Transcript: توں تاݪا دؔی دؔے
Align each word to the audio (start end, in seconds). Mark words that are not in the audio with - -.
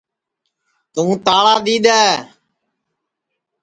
توں 0.93 1.11
تاݪا 1.25 1.55
دؔی 1.65 1.75
دؔے 1.85 2.03